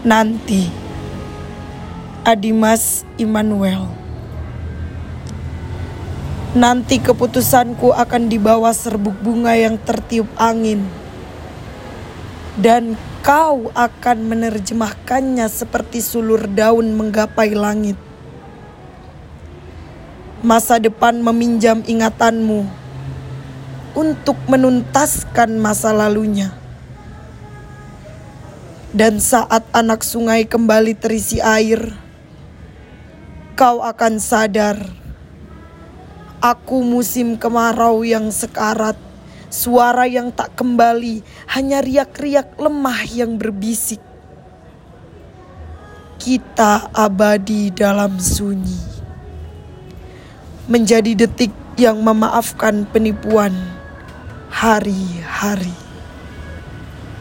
Nanti. 0.00 0.64
Adimas 2.24 3.04
Immanuel. 3.20 3.84
Nanti 6.56 7.04
keputusanku 7.04 7.92
akan 7.92 8.32
dibawa 8.32 8.72
serbuk 8.72 9.12
bunga 9.20 9.52
yang 9.60 9.76
tertiup 9.76 10.24
angin. 10.40 10.88
Dan 12.56 12.96
kau 13.20 13.68
akan 13.76 14.24
menerjemahkannya 14.24 15.44
seperti 15.52 16.00
sulur 16.00 16.48
daun 16.48 16.96
menggapai 16.96 17.52
langit. 17.52 18.00
Masa 20.40 20.80
depan 20.80 21.20
meminjam 21.20 21.84
ingatanmu 21.84 22.64
untuk 23.92 24.40
menuntaskan 24.48 25.60
masa 25.60 25.92
lalunya 25.92 26.56
dan 28.90 29.22
saat 29.22 29.62
anak 29.70 30.02
sungai 30.02 30.46
kembali 30.50 30.98
terisi 30.98 31.38
air, 31.38 31.94
kau 33.54 33.86
akan 33.86 34.18
sadar. 34.18 34.78
Aku 36.40 36.80
musim 36.82 37.36
kemarau 37.36 38.00
yang 38.02 38.32
sekarat, 38.32 38.96
suara 39.52 40.08
yang 40.08 40.32
tak 40.32 40.56
kembali, 40.56 41.20
hanya 41.52 41.84
riak-riak 41.84 42.56
lemah 42.56 43.04
yang 43.12 43.36
berbisik. 43.36 44.00
Kita 46.16 46.90
abadi 46.90 47.68
dalam 47.70 48.16
sunyi. 48.16 48.80
Menjadi 50.66 51.12
detik 51.12 51.52
yang 51.76 52.00
memaafkan 52.00 52.88
penipuan 52.88 53.52
hari-hari. 54.48 55.89